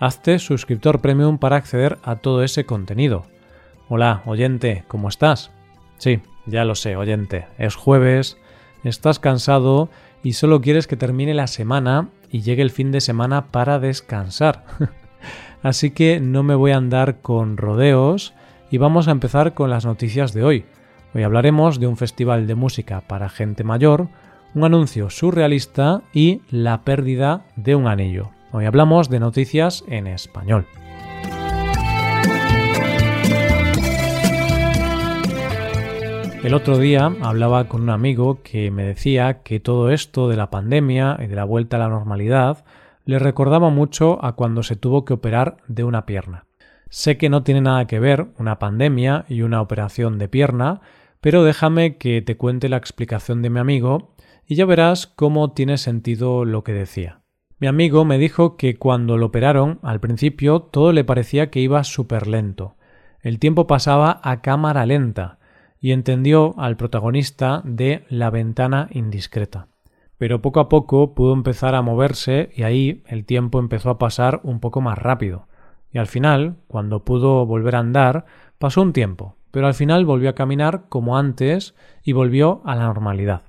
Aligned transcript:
hazte 0.00 0.38
suscriptor 0.38 1.00
premium 1.00 1.38
para 1.38 1.56
acceder 1.56 1.98
a 2.02 2.16
todo 2.16 2.42
ese 2.42 2.64
contenido. 2.64 3.26
Hola, 3.88 4.22
oyente, 4.26 4.84
¿cómo 4.88 5.08
estás? 5.08 5.50
Sí, 5.98 6.20
ya 6.46 6.64
lo 6.64 6.74
sé, 6.74 6.96
oyente, 6.96 7.46
es 7.58 7.74
jueves, 7.74 8.38
estás 8.82 9.18
cansado 9.18 9.88
y 10.22 10.34
solo 10.34 10.60
quieres 10.60 10.86
que 10.86 10.96
termine 10.96 11.34
la 11.34 11.46
semana 11.46 12.08
y 12.30 12.42
llegue 12.42 12.62
el 12.62 12.70
fin 12.70 12.92
de 12.92 13.00
semana 13.00 13.46
para 13.46 13.78
descansar. 13.78 14.64
Así 15.62 15.90
que 15.90 16.20
no 16.20 16.42
me 16.42 16.54
voy 16.54 16.72
a 16.72 16.76
andar 16.76 17.20
con 17.20 17.56
rodeos 17.56 18.34
y 18.70 18.78
vamos 18.78 19.08
a 19.08 19.12
empezar 19.12 19.54
con 19.54 19.70
las 19.70 19.86
noticias 19.86 20.32
de 20.32 20.44
hoy. 20.44 20.64
Hoy 21.14 21.22
hablaremos 21.22 21.78
de 21.78 21.86
un 21.86 21.96
festival 21.96 22.46
de 22.46 22.54
música 22.54 23.00
para 23.02 23.28
gente 23.28 23.64
mayor, 23.64 24.08
un 24.54 24.64
anuncio 24.64 25.10
surrealista 25.10 26.02
y 26.12 26.42
la 26.50 26.82
pérdida 26.82 27.46
de 27.56 27.76
un 27.76 27.86
anillo. 27.86 28.33
Hoy 28.56 28.66
hablamos 28.66 29.10
de 29.10 29.18
noticias 29.18 29.82
en 29.88 30.06
español. 30.06 30.64
El 36.44 36.54
otro 36.54 36.78
día 36.78 37.12
hablaba 37.20 37.66
con 37.66 37.82
un 37.82 37.90
amigo 37.90 38.42
que 38.44 38.70
me 38.70 38.84
decía 38.84 39.42
que 39.42 39.58
todo 39.58 39.90
esto 39.90 40.28
de 40.28 40.36
la 40.36 40.50
pandemia 40.50 41.18
y 41.20 41.26
de 41.26 41.34
la 41.34 41.42
vuelta 41.42 41.78
a 41.78 41.80
la 41.80 41.88
normalidad 41.88 42.64
le 43.04 43.18
recordaba 43.18 43.70
mucho 43.70 44.24
a 44.24 44.36
cuando 44.36 44.62
se 44.62 44.76
tuvo 44.76 45.04
que 45.04 45.14
operar 45.14 45.56
de 45.66 45.82
una 45.82 46.06
pierna. 46.06 46.46
Sé 46.90 47.16
que 47.18 47.30
no 47.30 47.42
tiene 47.42 47.60
nada 47.60 47.88
que 47.88 47.98
ver 47.98 48.28
una 48.38 48.60
pandemia 48.60 49.24
y 49.28 49.42
una 49.42 49.62
operación 49.62 50.16
de 50.16 50.28
pierna, 50.28 50.80
pero 51.20 51.42
déjame 51.42 51.96
que 51.96 52.22
te 52.22 52.36
cuente 52.36 52.68
la 52.68 52.76
explicación 52.76 53.42
de 53.42 53.50
mi 53.50 53.58
amigo 53.58 54.14
y 54.46 54.54
ya 54.54 54.64
verás 54.64 55.08
cómo 55.08 55.50
tiene 55.54 55.76
sentido 55.76 56.44
lo 56.44 56.62
que 56.62 56.72
decía. 56.72 57.23
Mi 57.64 57.68
amigo 57.68 58.04
me 58.04 58.18
dijo 58.18 58.58
que 58.58 58.76
cuando 58.76 59.16
lo 59.16 59.24
operaron, 59.24 59.78
al 59.80 59.98
principio 59.98 60.60
todo 60.60 60.92
le 60.92 61.02
parecía 61.02 61.48
que 61.48 61.60
iba 61.60 61.82
súper 61.82 62.26
lento. 62.26 62.74
El 63.22 63.38
tiempo 63.38 63.66
pasaba 63.66 64.20
a 64.22 64.42
cámara 64.42 64.84
lenta 64.84 65.38
y 65.80 65.92
entendió 65.92 66.54
al 66.58 66.76
protagonista 66.76 67.62
de 67.64 68.04
La 68.10 68.28
ventana 68.28 68.88
indiscreta. 68.90 69.68
Pero 70.18 70.42
poco 70.42 70.60
a 70.60 70.68
poco 70.68 71.14
pudo 71.14 71.32
empezar 71.32 71.74
a 71.74 71.80
moverse 71.80 72.50
y 72.54 72.64
ahí 72.64 73.02
el 73.06 73.24
tiempo 73.24 73.58
empezó 73.60 73.88
a 73.88 73.98
pasar 73.98 74.40
un 74.42 74.60
poco 74.60 74.82
más 74.82 74.98
rápido. 74.98 75.48
Y 75.90 75.96
al 75.96 76.06
final, 76.06 76.56
cuando 76.68 77.02
pudo 77.02 77.46
volver 77.46 77.76
a 77.76 77.78
andar, 77.78 78.26
pasó 78.58 78.82
un 78.82 78.92
tiempo, 78.92 79.36
pero 79.50 79.66
al 79.66 79.74
final 79.74 80.04
volvió 80.04 80.28
a 80.28 80.34
caminar 80.34 80.84
como 80.90 81.16
antes 81.16 81.74
y 82.02 82.12
volvió 82.12 82.60
a 82.66 82.76
la 82.76 82.82
normalidad. 82.82 83.40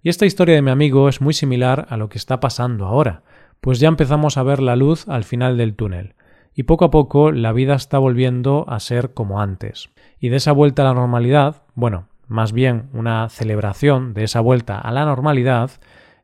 Y 0.00 0.10
esta 0.10 0.26
historia 0.26 0.54
de 0.54 0.62
mi 0.62 0.70
amigo 0.70 1.08
es 1.08 1.20
muy 1.20 1.34
similar 1.34 1.88
a 1.90 1.96
lo 1.96 2.08
que 2.08 2.18
está 2.18 2.38
pasando 2.38 2.86
ahora 2.86 3.24
pues 3.64 3.80
ya 3.80 3.88
empezamos 3.88 4.36
a 4.36 4.42
ver 4.42 4.60
la 4.60 4.76
luz 4.76 5.08
al 5.08 5.24
final 5.24 5.56
del 5.56 5.74
túnel, 5.74 6.16
y 6.54 6.64
poco 6.64 6.84
a 6.84 6.90
poco 6.90 7.32
la 7.32 7.50
vida 7.54 7.74
está 7.74 7.96
volviendo 7.96 8.66
a 8.68 8.78
ser 8.78 9.14
como 9.14 9.40
antes. 9.40 9.88
Y 10.20 10.28
de 10.28 10.36
esa 10.36 10.52
vuelta 10.52 10.82
a 10.82 10.84
la 10.84 10.92
normalidad, 10.92 11.62
bueno, 11.74 12.08
más 12.28 12.52
bien 12.52 12.90
una 12.92 13.26
celebración 13.30 14.12
de 14.12 14.24
esa 14.24 14.40
vuelta 14.40 14.78
a 14.78 14.92
la 14.92 15.06
normalidad, 15.06 15.70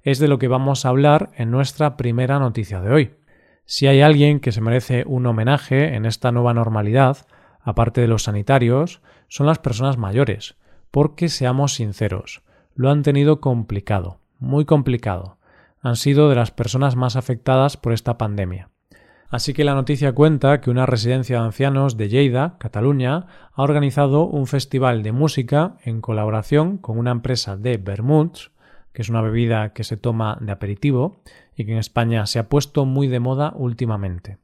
es 0.02 0.18
de 0.18 0.28
lo 0.28 0.38
que 0.38 0.48
vamos 0.48 0.84
a 0.84 0.90
hablar 0.90 1.30
en 1.34 1.50
nuestra 1.50 1.96
primera 1.96 2.38
noticia 2.38 2.82
de 2.82 2.92
hoy. 2.92 3.14
Si 3.64 3.86
hay 3.86 4.02
alguien 4.02 4.40
que 4.40 4.52
se 4.52 4.60
merece 4.60 5.04
un 5.06 5.24
homenaje 5.24 5.94
en 5.94 6.04
esta 6.04 6.32
nueva 6.32 6.52
normalidad, 6.52 7.26
aparte 7.62 8.02
de 8.02 8.08
los 8.08 8.24
sanitarios, 8.24 9.00
son 9.28 9.46
las 9.46 9.60
personas 9.60 9.96
mayores, 9.96 10.56
porque 10.90 11.30
seamos 11.30 11.72
sinceros, 11.72 12.42
lo 12.74 12.90
han 12.90 13.02
tenido 13.02 13.40
complicado, 13.40 14.20
muy 14.38 14.66
complicado 14.66 15.39
han 15.80 15.96
sido 15.96 16.28
de 16.28 16.36
las 16.36 16.50
personas 16.50 16.96
más 16.96 17.16
afectadas 17.16 17.76
por 17.76 17.92
esta 17.92 18.18
pandemia. 18.18 18.70
Así 19.30 19.54
que 19.54 19.64
la 19.64 19.74
noticia 19.74 20.12
cuenta 20.12 20.60
que 20.60 20.70
una 20.70 20.86
residencia 20.86 21.38
de 21.38 21.44
ancianos 21.44 21.96
de 21.96 22.08
Lleida, 22.08 22.56
Cataluña, 22.58 23.26
ha 23.52 23.62
organizado 23.62 24.24
un 24.24 24.48
festival 24.48 25.04
de 25.04 25.12
música 25.12 25.76
en 25.84 26.00
colaboración 26.00 26.78
con 26.78 26.98
una 26.98 27.12
empresa 27.12 27.56
de 27.56 27.76
vermuts, 27.76 28.50
que 28.92 29.02
es 29.02 29.08
una 29.08 29.22
bebida 29.22 29.72
que 29.72 29.84
se 29.84 29.96
toma 29.96 30.36
de 30.40 30.50
aperitivo 30.50 31.22
y 31.54 31.64
que 31.64 31.72
en 31.72 31.78
España 31.78 32.26
se 32.26 32.40
ha 32.40 32.48
puesto 32.48 32.84
muy 32.86 33.06
de 33.06 33.20
moda 33.20 33.52
últimamente. 33.54 34.38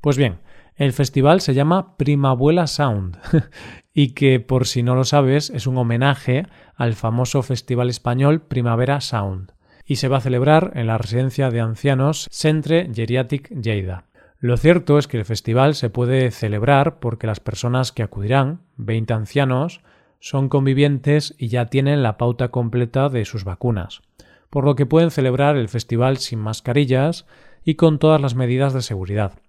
Pues 0.00 0.16
bien, 0.16 0.38
el 0.76 0.92
festival 0.92 1.40
se 1.40 1.54
llama 1.54 1.96
Primabuela 1.96 2.68
Sound 2.68 3.18
y 3.92 4.12
que, 4.12 4.38
por 4.38 4.68
si 4.68 4.84
no 4.84 4.94
lo 4.94 5.02
sabes, 5.02 5.50
es 5.50 5.66
un 5.66 5.76
homenaje 5.78 6.46
al 6.76 6.94
famoso 6.94 7.42
festival 7.42 7.90
español 7.90 8.42
Primavera 8.42 9.00
Sound 9.00 9.57
y 9.88 9.96
se 9.96 10.08
va 10.08 10.18
a 10.18 10.20
celebrar 10.20 10.72
en 10.74 10.86
la 10.86 10.98
residencia 10.98 11.50
de 11.50 11.60
ancianos 11.60 12.28
Centre 12.30 12.90
Geriatic 12.94 13.48
Lleida. 13.48 14.04
Lo 14.38 14.58
cierto 14.58 14.98
es 14.98 15.08
que 15.08 15.16
el 15.16 15.24
festival 15.24 15.74
se 15.74 15.88
puede 15.88 16.30
celebrar 16.30 17.00
porque 17.00 17.26
las 17.26 17.40
personas 17.40 17.90
que 17.90 18.02
acudirán, 18.02 18.60
20 18.76 19.14
ancianos, 19.14 19.80
son 20.20 20.50
convivientes 20.50 21.34
y 21.38 21.48
ya 21.48 21.66
tienen 21.66 22.02
la 22.02 22.18
pauta 22.18 22.48
completa 22.48 23.08
de 23.08 23.24
sus 23.24 23.44
vacunas, 23.44 24.02
por 24.50 24.64
lo 24.64 24.76
que 24.76 24.84
pueden 24.84 25.10
celebrar 25.10 25.56
el 25.56 25.70
festival 25.70 26.18
sin 26.18 26.38
mascarillas 26.38 27.26
y 27.64 27.76
con 27.76 27.98
todas 27.98 28.20
las 28.20 28.34
medidas 28.34 28.74
de 28.74 28.82
seguridad, 28.82 29.40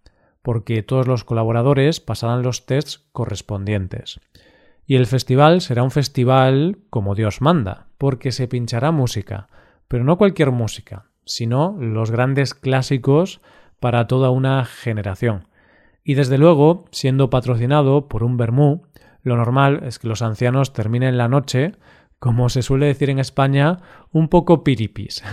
porque 0.41 0.83
todos 0.83 1.05
los 1.05 1.25
colaboradores 1.25 1.99
pasarán 1.99 2.43
los 2.43 2.65
tests 2.65 3.03
correspondientes. 3.11 4.21
Y 4.87 4.95
el 4.95 5.05
festival 5.05 5.59
será 5.59 5.83
un 5.83 5.91
festival 5.91 6.77
como 6.89 7.13
Dios 7.13 7.41
manda, 7.41 7.87
porque 7.97 8.31
se 8.31 8.47
pinchará 8.47 8.91
música, 8.91 9.49
pero 9.89 10.05
no 10.05 10.17
cualquier 10.17 10.51
música, 10.51 11.09
sino 11.25 11.75
los 11.77 12.11
grandes 12.11 12.53
clásicos 12.53 13.41
para 13.81 14.07
toda 14.07 14.29
una 14.29 14.63
generación. 14.63 15.47
Y 16.05 16.13
desde 16.13 16.37
luego, 16.37 16.85
siendo 16.91 17.29
patrocinado 17.29 18.07
por 18.07 18.23
un 18.23 18.37
Bermú, 18.37 18.83
lo 19.21 19.35
normal 19.35 19.81
es 19.83 19.99
que 19.99 20.07
los 20.07 20.21
ancianos 20.21 20.71
terminen 20.71 21.17
la 21.17 21.27
noche, 21.27 21.73
como 22.19 22.49
se 22.49 22.61
suele 22.61 22.85
decir 22.85 23.09
en 23.09 23.19
España, 23.19 23.79
un 24.11 24.29
poco 24.29 24.63
piripis. 24.63 25.23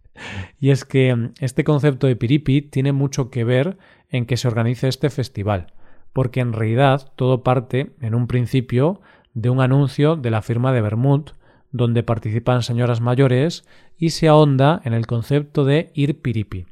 y 0.60 0.70
es 0.70 0.84
que 0.84 1.30
este 1.40 1.64
concepto 1.64 2.06
de 2.06 2.16
piripi 2.16 2.62
tiene 2.62 2.92
mucho 2.92 3.30
que 3.30 3.44
ver 3.44 3.76
en 4.08 4.24
que 4.24 4.36
se 4.36 4.48
organice 4.48 4.88
este 4.88 5.10
festival, 5.10 5.72
porque 6.12 6.40
en 6.40 6.52
realidad 6.52 7.12
todo 7.16 7.42
parte, 7.42 7.94
en 8.00 8.14
un 8.14 8.26
principio, 8.26 9.00
de 9.34 9.50
un 9.50 9.60
anuncio 9.60 10.16
de 10.16 10.30
la 10.30 10.42
firma 10.42 10.72
de 10.72 10.80
Bermud, 10.80 11.30
donde 11.72 12.02
participan 12.02 12.62
señoras 12.62 13.00
mayores 13.00 13.66
y 13.96 14.10
se 14.10 14.28
ahonda 14.28 14.80
en 14.84 14.92
el 14.94 15.06
concepto 15.06 15.64
de 15.64 15.90
ir 15.94 16.20
piripi. 16.20 16.66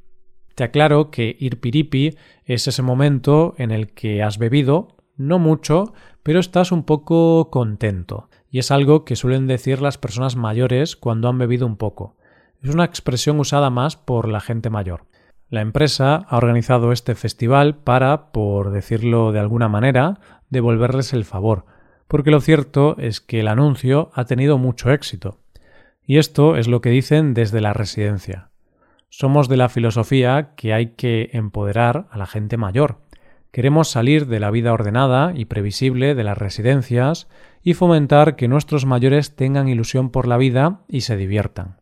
Te 0.54 0.64
aclaro 0.64 1.10
que 1.10 1.36
ir 1.38 1.60
piripi 1.60 2.16
es 2.44 2.68
ese 2.68 2.82
momento 2.82 3.54
en 3.58 3.70
el 3.70 3.92
que 3.92 4.22
has 4.22 4.38
bebido, 4.38 4.96
no 5.16 5.38
mucho, 5.38 5.92
pero 6.22 6.40
estás 6.40 6.72
un 6.72 6.84
poco 6.84 7.50
contento, 7.50 8.28
y 8.50 8.58
es 8.58 8.70
algo 8.70 9.04
que 9.04 9.16
suelen 9.16 9.46
decir 9.46 9.82
las 9.82 9.98
personas 9.98 10.36
mayores 10.36 10.96
cuando 10.96 11.28
han 11.28 11.38
bebido 11.38 11.66
un 11.66 11.76
poco. 11.76 12.16
Es 12.62 12.72
una 12.72 12.84
expresión 12.84 13.38
usada 13.40 13.68
más 13.70 13.96
por 13.96 14.28
la 14.28 14.40
gente 14.40 14.70
mayor. 14.70 15.06
La 15.50 15.60
empresa 15.60 16.24
ha 16.26 16.36
organizado 16.36 16.92
este 16.92 17.14
festival 17.14 17.76
para, 17.76 18.32
por 18.32 18.70
decirlo 18.70 19.32
de 19.32 19.40
alguna 19.40 19.68
manera, 19.68 20.18
devolverles 20.50 21.12
el 21.12 21.24
favor, 21.24 21.66
porque 22.08 22.30
lo 22.30 22.40
cierto 22.40 22.96
es 22.98 23.20
que 23.20 23.40
el 23.40 23.48
anuncio 23.48 24.10
ha 24.14 24.24
tenido 24.24 24.58
mucho 24.58 24.90
éxito. 24.90 25.40
Y 26.06 26.18
esto 26.18 26.56
es 26.56 26.68
lo 26.68 26.80
que 26.80 26.90
dicen 26.90 27.34
desde 27.34 27.60
la 27.60 27.72
residencia. 27.72 28.50
Somos 29.08 29.48
de 29.48 29.56
la 29.56 29.68
filosofía 29.68 30.54
que 30.56 30.74
hay 30.74 30.88
que 30.96 31.30
empoderar 31.32 32.08
a 32.10 32.18
la 32.18 32.26
gente 32.26 32.56
mayor. 32.56 32.98
Queremos 33.52 33.88
salir 33.88 34.26
de 34.26 34.40
la 34.40 34.50
vida 34.50 34.72
ordenada 34.72 35.32
y 35.34 35.44
previsible 35.44 36.16
de 36.16 36.24
las 36.24 36.36
residencias 36.36 37.28
y 37.62 37.74
fomentar 37.74 38.34
que 38.34 38.48
nuestros 38.48 38.84
mayores 38.84 39.36
tengan 39.36 39.68
ilusión 39.68 40.10
por 40.10 40.26
la 40.26 40.36
vida 40.36 40.80
y 40.88 41.02
se 41.02 41.16
diviertan. 41.16 41.76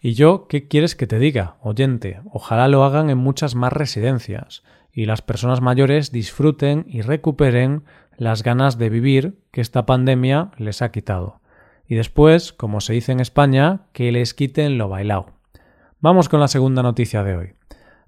Y 0.00 0.14
yo, 0.14 0.48
¿qué 0.48 0.66
quieres 0.66 0.96
que 0.96 1.06
te 1.06 1.20
diga, 1.20 1.58
oyente? 1.60 2.20
Ojalá 2.32 2.66
lo 2.66 2.82
hagan 2.82 3.08
en 3.08 3.18
muchas 3.18 3.54
más 3.54 3.72
residencias 3.72 4.64
y 4.92 5.06
las 5.06 5.22
personas 5.22 5.60
mayores 5.60 6.10
disfruten 6.10 6.84
y 6.88 7.02
recuperen 7.02 7.84
las 8.16 8.42
ganas 8.42 8.78
de 8.78 8.90
vivir 8.90 9.38
que 9.50 9.60
esta 9.60 9.86
pandemia 9.86 10.50
les 10.58 10.82
ha 10.82 10.90
quitado. 10.90 11.40
Y 11.86 11.94
después, 11.94 12.52
como 12.52 12.80
se 12.80 12.92
dice 12.92 13.12
en 13.12 13.20
España, 13.20 13.82
que 13.92 14.12
les 14.12 14.34
quiten 14.34 14.78
lo 14.78 14.88
bailado. 14.88 15.32
Vamos 16.00 16.28
con 16.28 16.40
la 16.40 16.48
segunda 16.48 16.82
noticia 16.82 17.22
de 17.22 17.36
hoy. 17.36 17.52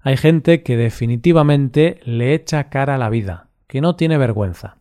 Hay 0.01 0.17
gente 0.17 0.63
que 0.63 0.77
definitivamente 0.77 1.99
le 2.03 2.33
echa 2.33 2.69
cara 2.69 2.95
a 2.95 2.97
la 2.97 3.09
vida, 3.09 3.47
que 3.67 3.81
no 3.81 3.95
tiene 3.95 4.17
vergüenza. 4.17 4.77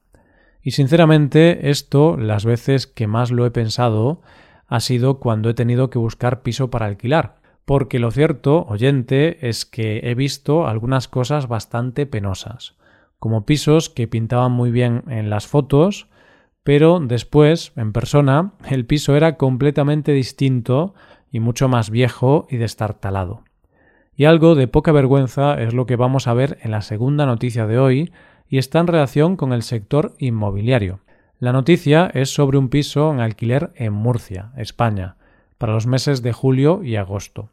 Y 0.62 0.72
sinceramente 0.72 1.70
esto, 1.70 2.16
las 2.16 2.44
veces 2.44 2.86
que 2.86 3.06
más 3.06 3.30
lo 3.30 3.46
he 3.46 3.50
pensado, 3.50 4.22
ha 4.66 4.80
sido 4.80 5.20
cuando 5.20 5.50
he 5.50 5.54
tenido 5.54 5.90
que 5.90 5.98
buscar 5.98 6.42
piso 6.42 6.70
para 6.70 6.86
alquilar. 6.86 7.36
Porque 7.64 7.98
lo 7.98 8.10
cierto, 8.10 8.66
oyente, 8.68 9.48
es 9.48 9.64
que 9.64 10.00
he 10.04 10.14
visto 10.14 10.66
algunas 10.66 11.08
cosas 11.08 11.48
bastante 11.48 12.06
penosas, 12.06 12.76
como 13.24 13.46
pisos 13.46 13.88
que 13.88 14.06
pintaban 14.06 14.52
muy 14.52 14.70
bien 14.70 15.02
en 15.08 15.30
las 15.30 15.46
fotos, 15.46 16.08
pero 16.62 17.00
después, 17.00 17.72
en 17.74 17.94
persona, 17.94 18.52
el 18.68 18.84
piso 18.84 19.16
era 19.16 19.38
completamente 19.38 20.12
distinto 20.12 20.92
y 21.30 21.40
mucho 21.40 21.66
más 21.66 21.88
viejo 21.88 22.46
y 22.50 22.58
destartalado. 22.58 23.42
Y 24.14 24.26
algo 24.26 24.54
de 24.54 24.68
poca 24.68 24.92
vergüenza 24.92 25.54
es 25.54 25.72
lo 25.72 25.86
que 25.86 25.96
vamos 25.96 26.26
a 26.28 26.34
ver 26.34 26.58
en 26.60 26.70
la 26.70 26.82
segunda 26.82 27.24
noticia 27.24 27.66
de 27.66 27.78
hoy 27.78 28.12
y 28.46 28.58
está 28.58 28.80
en 28.80 28.88
relación 28.88 29.38
con 29.38 29.54
el 29.54 29.62
sector 29.62 30.12
inmobiliario. 30.18 31.00
La 31.38 31.54
noticia 31.54 32.10
es 32.12 32.28
sobre 32.28 32.58
un 32.58 32.68
piso 32.68 33.10
en 33.10 33.20
alquiler 33.20 33.72
en 33.76 33.94
Murcia, 33.94 34.52
España, 34.58 35.16
para 35.56 35.72
los 35.72 35.86
meses 35.86 36.20
de 36.20 36.34
julio 36.34 36.84
y 36.84 36.96
agosto. 36.96 37.48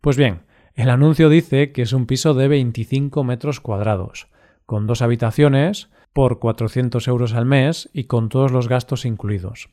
Pues 0.00 0.16
bien, 0.16 0.40
el 0.74 0.90
anuncio 0.90 1.28
dice 1.28 1.70
que 1.70 1.82
es 1.82 1.92
un 1.92 2.06
piso 2.06 2.34
de 2.34 2.48
25 2.48 3.22
metros 3.22 3.60
cuadrados, 3.60 4.26
con 4.66 4.86
dos 4.86 5.02
habitaciones, 5.02 5.90
por 6.12 6.38
400 6.38 7.08
euros 7.08 7.34
al 7.34 7.46
mes 7.46 7.88
y 7.92 8.04
con 8.04 8.28
todos 8.28 8.52
los 8.52 8.68
gastos 8.68 9.04
incluidos. 9.04 9.70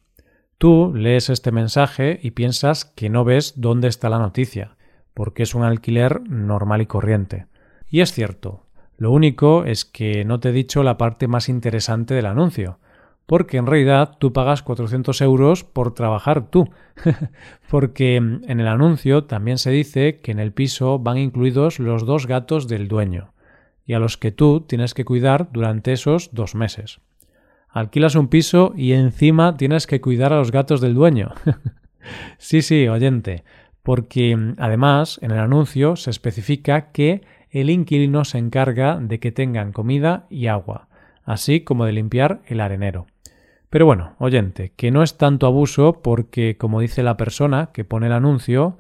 Tú 0.57 0.93
lees 0.93 1.29
este 1.29 1.51
mensaje 1.51 2.19
y 2.21 2.31
piensas 2.31 2.85
que 2.85 3.09
no 3.09 3.23
ves 3.23 3.53
dónde 3.55 3.87
está 3.87 4.09
la 4.09 4.19
noticia, 4.19 4.75
porque 5.13 5.43
es 5.43 5.55
un 5.55 5.63
alquiler 5.63 6.21
normal 6.29 6.81
y 6.81 6.85
corriente. 6.85 7.47
Y 7.89 8.01
es 8.01 8.11
cierto. 8.11 8.65
Lo 8.97 9.11
único 9.11 9.63
es 9.63 9.85
que 9.85 10.25
no 10.25 10.41
te 10.41 10.49
he 10.49 10.51
dicho 10.51 10.83
la 10.83 10.97
parte 10.97 11.27
más 11.29 11.47
interesante 11.47 12.13
del 12.13 12.25
anuncio, 12.25 12.79
porque 13.25 13.57
en 13.57 13.67
realidad 13.67 14.17
tú 14.19 14.33
pagas 14.33 14.61
400 14.61 15.21
euros 15.21 15.63
por 15.63 15.93
trabajar 15.93 16.49
tú, 16.49 16.69
porque 17.69 18.17
en 18.17 18.59
el 18.59 18.67
anuncio 18.67 19.23
también 19.23 19.57
se 19.57 19.71
dice 19.71 20.19
que 20.19 20.31
en 20.31 20.39
el 20.39 20.51
piso 20.51 20.99
van 20.99 21.17
incluidos 21.17 21.79
los 21.79 22.05
dos 22.05 22.27
gatos 22.27 22.67
del 22.67 22.89
dueño, 22.89 23.31
y 23.89 23.95
a 23.95 23.99
los 23.99 24.17
que 24.17 24.31
tú 24.31 24.61
tienes 24.61 24.93
que 24.93 25.03
cuidar 25.03 25.49
durante 25.51 25.91
esos 25.91 26.29
dos 26.31 26.53
meses 26.53 27.01
alquilas 27.69 28.15
un 28.15 28.27
piso 28.27 28.73
y 28.75 28.93
encima 28.93 29.55
tienes 29.57 29.87
que 29.87 30.01
cuidar 30.01 30.33
a 30.33 30.37
los 30.37 30.51
gatos 30.51 30.81
del 30.81 30.95
dueño. 30.95 31.31
sí, 32.37 32.61
sí, 32.61 32.87
oyente, 32.87 33.43
porque 33.83 34.35
mm, 34.35 34.55
además 34.57 35.19
en 35.21 35.31
el 35.31 35.39
anuncio 35.39 35.95
se 35.95 36.09
especifica 36.09 36.91
que 36.91 37.21
el 37.49 37.69
inquilino 37.69 38.25
se 38.25 38.37
encarga 38.37 38.97
de 38.97 39.19
que 39.19 39.31
tengan 39.31 39.71
comida 39.71 40.27
y 40.29 40.47
agua, 40.47 40.87
así 41.23 41.61
como 41.61 41.85
de 41.85 41.93
limpiar 41.93 42.41
el 42.45 42.59
arenero. 42.59 43.07
Pero 43.69 43.85
bueno, 43.85 44.15
oyente, 44.17 44.71
que 44.75 44.91
no 44.91 45.03
es 45.03 45.17
tanto 45.17 45.45
abuso 45.45 46.01
porque, 46.01 46.57
como 46.57 46.79
dice 46.79 47.03
la 47.03 47.17
persona 47.17 47.69
que 47.71 47.83
pone 47.83 48.07
el 48.07 48.13
anuncio, 48.13 48.79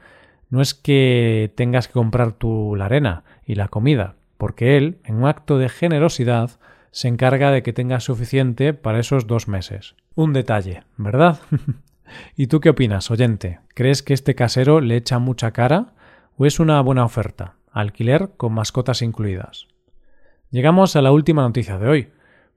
no 0.49 0.61
es 0.61 0.73
que 0.73 1.51
tengas 1.55 1.87
que 1.87 1.93
comprar 1.93 2.31
tú 2.33 2.75
la 2.75 2.85
arena 2.85 3.23
y 3.45 3.53
la 3.53 3.67
comida, 3.67 4.15
porque 4.39 4.77
él, 4.77 5.01
en 5.03 5.17
un 5.17 5.25
acto 5.27 5.57
de 5.57 5.67
generosidad, 5.67 6.51
se 6.91 7.09
encarga 7.09 7.51
de 7.51 7.61
que 7.61 7.73
tengas 7.73 8.05
suficiente 8.05 8.73
para 8.73 8.99
esos 8.99 9.27
dos 9.27 9.49
meses. 9.49 9.95
Un 10.15 10.31
detalle, 10.31 10.83
¿verdad? 10.95 11.39
¿Y 12.37 12.47
tú 12.47 12.61
qué 12.61 12.69
opinas, 12.69 13.11
oyente? 13.11 13.59
¿Crees 13.75 14.01
que 14.01 14.13
este 14.13 14.35
casero 14.35 14.79
le 14.79 14.95
echa 14.95 15.19
mucha 15.19 15.51
cara 15.51 15.93
o 16.37 16.45
es 16.45 16.61
una 16.61 16.79
buena 16.79 17.03
oferta? 17.03 17.55
Alquiler 17.73 18.31
con 18.37 18.53
mascotas 18.53 19.01
incluidas. 19.01 19.67
Llegamos 20.51 20.95
a 20.95 21.01
la 21.01 21.11
última 21.11 21.41
noticia 21.41 21.77
de 21.77 21.89
hoy. 21.89 22.09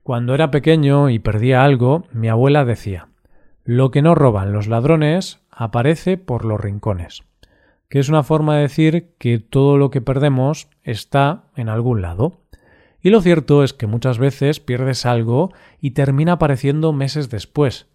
Cuando 0.04 0.36
era 0.36 0.52
pequeño 0.52 1.10
y 1.10 1.18
perdía 1.18 1.64
algo, 1.64 2.06
mi 2.12 2.28
abuela 2.28 2.64
decía 2.64 3.08
Lo 3.64 3.90
que 3.90 4.02
no 4.02 4.14
roban 4.14 4.52
los 4.52 4.68
ladrones 4.68 5.40
aparece 5.50 6.16
por 6.16 6.44
los 6.44 6.60
rincones, 6.60 7.24
que 7.92 7.98
es 7.98 8.08
una 8.08 8.22
forma 8.22 8.56
de 8.56 8.62
decir 8.62 9.10
que 9.18 9.38
todo 9.38 9.76
lo 9.76 9.90
que 9.90 10.00
perdemos 10.00 10.66
está 10.82 11.44
en 11.56 11.68
algún 11.68 12.00
lado. 12.00 12.40
Y 13.02 13.10
lo 13.10 13.20
cierto 13.20 13.62
es 13.62 13.74
que 13.74 13.86
muchas 13.86 14.16
veces 14.16 14.60
pierdes 14.60 15.04
algo 15.04 15.52
y 15.78 15.90
termina 15.90 16.32
apareciendo 16.32 16.94
meses 16.94 17.28
después. 17.28 17.88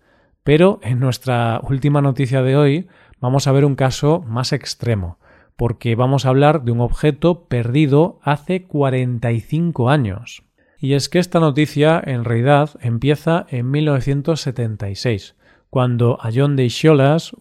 Pero 0.44 0.80
en 0.84 1.00
nuestra 1.00 1.60
última 1.64 2.00
noticia 2.04 2.44
de 2.44 2.56
hoy 2.56 2.88
vamos 3.20 3.48
a 3.48 3.52
ver 3.52 3.66
un 3.66 3.74
caso 3.74 4.24
más 4.28 4.54
extremo, 4.54 5.18
porque 5.56 5.96
vamos 5.96 6.28
a 6.28 6.30
hablar 6.30 6.62
de 6.62 6.74
un 6.74 6.82
objeto 6.82 7.46
perdido 7.46 8.20
hace 8.22 8.66
45 8.66 9.90
años. 9.90 10.44
Y 10.78 10.94
es 10.94 11.10
que 11.10 11.18
esta 11.18 11.40
noticia 11.40 12.00
en 12.06 12.24
realidad 12.24 12.70
empieza 12.82 13.48
en 13.50 13.72
1976, 13.72 15.36
cuando 15.72 16.20
a 16.22 16.30
John 16.32 16.56
de 16.56 16.72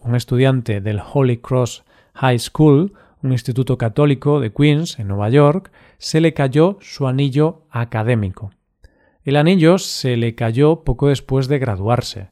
un 0.01 0.15
estudiante 0.15 0.81
del 0.81 0.99
Holy 1.13 1.37
Cross 1.37 1.83
High 2.17 2.39
School, 2.39 2.93
un 3.21 3.31
instituto 3.31 3.77
católico 3.77 4.39
de 4.39 4.51
Queens, 4.51 4.97
en 4.99 5.07
Nueva 5.07 5.29
York, 5.29 5.71
se 5.99 6.19
le 6.19 6.33
cayó 6.33 6.77
su 6.81 7.07
anillo 7.07 7.63
académico. 7.69 8.51
El 9.23 9.35
anillo 9.35 9.77
se 9.77 10.17
le 10.17 10.33
cayó 10.33 10.83
poco 10.83 11.09
después 11.09 11.47
de 11.47 11.59
graduarse, 11.59 12.29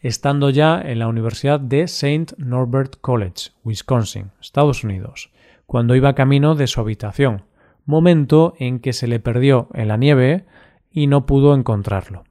estando 0.00 0.50
ya 0.50 0.80
en 0.80 0.98
la 0.98 1.06
Universidad 1.06 1.60
de 1.60 1.82
St. 1.82 2.34
Norbert 2.36 2.96
College, 3.00 3.50
Wisconsin, 3.64 4.32
Estados 4.40 4.82
Unidos, 4.82 5.30
cuando 5.66 5.94
iba 5.94 6.14
camino 6.14 6.56
de 6.56 6.66
su 6.66 6.80
habitación, 6.80 7.44
momento 7.84 8.54
en 8.58 8.80
que 8.80 8.92
se 8.92 9.06
le 9.06 9.20
perdió 9.20 9.68
en 9.74 9.88
la 9.88 9.96
nieve 9.96 10.46
y 10.90 11.06
no 11.06 11.26
pudo 11.26 11.54
encontrarlo. 11.54 12.24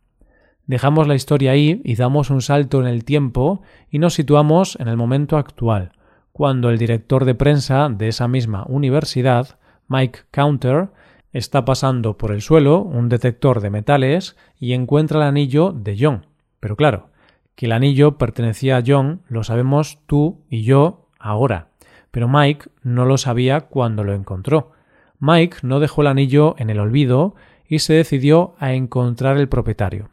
Dejamos 0.66 1.08
la 1.08 1.16
historia 1.16 1.52
ahí 1.52 1.82
y 1.86 1.96
damos 1.96 2.30
un 2.30 2.42
salto 2.42 2.82
en 2.82 2.88
el 2.88 3.06
tiempo 3.06 3.62
y 3.90 4.00
nos 4.00 4.16
situamos 4.16 4.78
en 4.82 4.90
el 4.90 4.98
momento 4.98 5.38
actual, 5.38 5.94
cuando 6.38 6.70
el 6.70 6.78
director 6.78 7.26
de 7.26 7.34
prensa 7.34 7.90
de 7.90 8.10
esa 8.10 8.28
misma 8.28 8.64
universidad, 8.68 9.58
Mike 9.88 10.20
Counter, 10.30 10.90
está 11.34 11.66
pasando 11.66 12.16
por 12.16 12.32
el 12.32 12.44
suelo 12.44 12.82
un 12.84 13.10
detector 13.10 13.60
de 13.60 13.72
metales 13.72 14.38
y 14.60 14.74
encuentra 14.74 15.18
el 15.18 15.28
anillo 15.28 15.72
de 15.72 15.98
John. 16.00 16.28
Pero 16.60 16.76
claro, 16.76 17.10
que 17.56 17.66
el 17.66 17.72
anillo 17.72 18.20
pertenecía 18.20 18.78
a 18.78 18.84
John 18.86 19.22
lo 19.28 19.44
sabemos 19.44 19.98
tú 20.06 20.44
y 20.48 20.62
yo 20.62 21.08
ahora, 21.18 21.70
pero 22.12 22.28
Mike 22.28 22.70
no 22.84 23.06
lo 23.06 23.18
sabía 23.18 23.62
cuando 23.62 24.04
lo 24.04 24.14
encontró. 24.14 24.74
Mike 25.18 25.58
no 25.64 25.80
dejó 25.80 26.02
el 26.02 26.08
anillo 26.08 26.54
en 26.60 26.70
el 26.70 26.80
olvido 26.80 27.34
y 27.68 27.80
se 27.80 27.96
decidió 27.96 28.54
a 28.60 28.74
encontrar 28.74 29.38
el 29.38 29.50
propietario. 29.50 30.12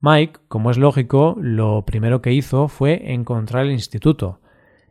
Mike, 0.00 0.40
como 0.48 0.70
es 0.70 0.78
lógico, 0.78 1.36
lo 1.38 1.84
primero 1.84 2.22
que 2.22 2.32
hizo 2.32 2.68
fue 2.68 3.12
encontrar 3.12 3.66
el 3.66 3.72
instituto, 3.72 4.40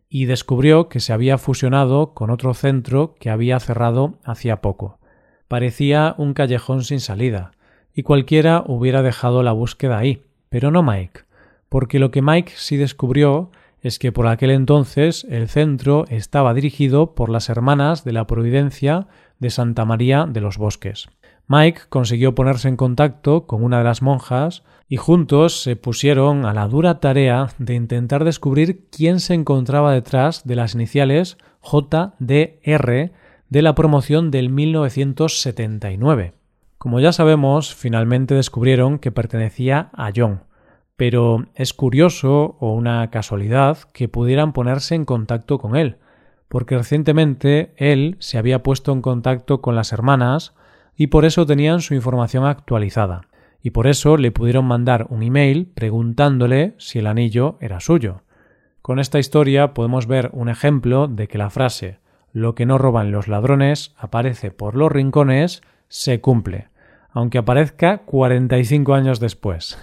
y 0.10 0.26
descubrió 0.26 0.90
que 0.90 1.00
se 1.00 1.14
había 1.14 1.38
fusionado 1.38 2.14
con 2.14 2.32
otro 2.32 2.54
centro 2.54 3.16
que 3.20 3.30
había 3.30 3.60
cerrado 3.60 4.18
hacía 4.24 4.62
poco. 4.62 5.00
Parecía 5.48 6.16
un 6.18 6.34
callejón 6.34 6.84
sin 6.84 7.00
salida, 7.00 7.52
y 7.94 8.04
cualquiera 8.04 8.64
hubiera 8.66 9.04
dejado 9.04 9.44
la 9.44 9.52
búsqueda 9.52 10.00
ahí, 10.00 10.24
pero 10.50 10.72
no 10.72 10.84
Mike, 10.84 11.22
porque 11.70 12.00
lo 12.00 12.12
que 12.12 12.22
Mike 12.22 12.54
sí 12.56 12.76
descubrió 12.78 13.52
es 13.82 14.00
que 14.00 14.12
por 14.12 14.28
aquel 14.28 14.52
entonces 14.52 15.26
el 15.30 15.48
centro 15.48 16.06
estaba 16.10 16.54
dirigido 16.54 17.14
por 17.14 17.30
las 17.30 17.50
hermanas 17.50 18.04
de 18.04 18.12
la 18.12 18.28
Providencia 18.28 19.08
de 19.40 19.50
Santa 19.52 19.86
María 19.86 20.26
de 20.28 20.42
los 20.42 20.58
Bosques. 20.58 21.08
Mike 21.52 21.82
consiguió 21.90 22.36
ponerse 22.36 22.68
en 22.68 22.78
contacto 22.78 23.48
con 23.48 23.64
una 23.64 23.80
de 23.80 23.84
las 23.84 24.04
monjas 24.04 24.64
y 24.88 24.98
juntos 24.98 25.64
se 25.64 25.76
pusieron 25.76 26.46
a 26.46 26.54
la 26.54 26.68
dura 26.68 27.00
tarea 27.00 27.48
de 27.58 27.74
intentar 27.74 28.24
descubrir 28.24 28.86
quién 28.92 29.20
se 29.20 29.34
encontraba 29.34 29.92
detrás 29.92 30.46
de 30.46 30.56
las 30.56 30.76
iniciales 30.76 31.40
JDR 31.64 33.12
de 33.50 33.62
la 33.64 33.74
promoción 33.74 34.30
del 34.30 34.52
1979. 34.52 36.34
Como 36.78 37.00
ya 37.00 37.12
sabemos, 37.12 37.74
finalmente 37.74 38.36
descubrieron 38.36 39.00
que 39.00 39.12
pertenecía 39.12 39.90
a 39.94 40.12
John, 40.16 40.44
pero 40.98 41.48
es 41.56 41.74
curioso 41.74 42.58
o 42.60 42.74
una 42.74 43.10
casualidad 43.10 43.80
que 43.92 44.08
pudieran 44.08 44.54
ponerse 44.54 44.94
en 44.94 45.04
contacto 45.04 45.58
con 45.58 45.76
él, 45.76 45.98
porque 46.48 46.78
recientemente 46.78 47.74
él 47.78 48.18
se 48.20 48.38
había 48.38 48.62
puesto 48.62 48.92
en 48.92 49.02
contacto 49.02 49.62
con 49.62 49.76
las 49.76 49.92
hermanas 49.94 50.54
y 51.00 51.08
por 51.08 51.24
eso 51.24 51.46
tenían 51.46 51.80
su 51.80 51.96
información 51.96 52.46
actualizada, 52.46 53.22
y 53.64 53.70
por 53.70 53.88
eso 53.88 54.18
le 54.18 54.32
pudieron 54.32 54.66
mandar 54.66 55.08
un 55.10 55.24
email 55.24 55.72
preguntándole 55.74 56.76
si 56.78 57.00
el 57.00 57.08
anillo 57.08 57.58
era 57.62 57.80
suyo. 57.80 58.24
Con 58.82 59.00
esta 59.00 59.18
historia 59.18 59.74
podemos 59.74 60.08
ver 60.08 60.30
un 60.34 60.50
ejemplo 60.50 61.08
de 61.08 61.30
que 61.30 61.38
la 61.38 61.50
frase 61.50 62.00
lo 62.34 62.54
que 62.54 62.66
no 62.66 62.78
roban 62.78 63.12
los 63.12 63.30
ladrones 63.30 63.96
aparece 63.98 64.52
por 64.52 64.76
los 64.76 64.92
rincones 64.92 65.62
se 65.88 66.20
cumple, 66.20 66.68
aunque 67.12 67.38
aparezca 67.38 68.00
45 68.00 68.94
años 68.94 69.22
después. 69.22 69.78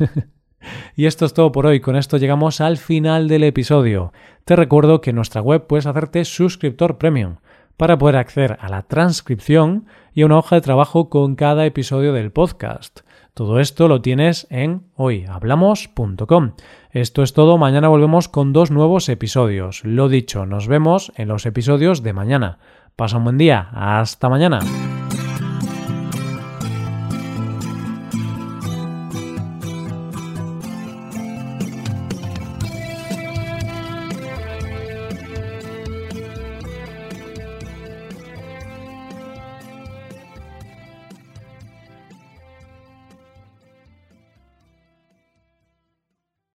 y 0.96 1.06
esto 1.06 1.24
es 1.24 1.32
todo 1.32 1.50
por 1.50 1.64
hoy, 1.64 1.80
con 1.80 1.96
esto 1.96 2.18
llegamos 2.18 2.60
al 2.60 2.76
final 2.76 3.26
del 3.26 3.44
episodio. 3.44 4.12
Te 4.44 4.54
recuerdo 4.54 5.00
que 5.00 5.10
en 5.10 5.16
nuestra 5.16 5.40
web 5.40 5.66
puedes 5.66 5.86
hacerte 5.86 6.26
suscriptor 6.26 6.98
premium 6.98 7.36
para 7.76 7.98
poder 7.98 8.16
acceder 8.16 8.56
a 8.60 8.68
la 8.68 8.82
transcripción 8.82 9.86
y 10.14 10.22
a 10.22 10.26
una 10.26 10.38
hoja 10.38 10.56
de 10.56 10.62
trabajo 10.62 11.08
con 11.08 11.36
cada 11.36 11.66
episodio 11.66 12.12
del 12.12 12.32
podcast. 12.32 13.00
Todo 13.34 13.60
esto 13.60 13.86
lo 13.86 14.00
tienes 14.00 14.46
en 14.48 14.84
hoyhablamos.com. 14.94 16.52
Esto 16.90 17.22
es 17.22 17.34
todo, 17.34 17.58
mañana 17.58 17.88
volvemos 17.88 18.28
con 18.28 18.54
dos 18.54 18.70
nuevos 18.70 19.10
episodios. 19.10 19.84
Lo 19.84 20.08
dicho, 20.08 20.46
nos 20.46 20.68
vemos 20.68 21.12
en 21.16 21.28
los 21.28 21.44
episodios 21.44 22.02
de 22.02 22.14
mañana. 22.14 22.58
Pasa 22.96 23.18
un 23.18 23.24
buen 23.24 23.36
día, 23.36 23.68
hasta 23.74 24.30
mañana. 24.30 24.60